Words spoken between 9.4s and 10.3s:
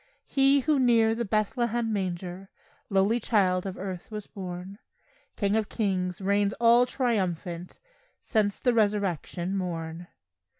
morn.